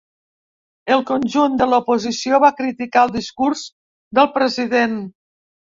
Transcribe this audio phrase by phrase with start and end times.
[0.95, 3.65] El conjunt de l’oposició va criticar el discurs
[4.21, 5.03] del president.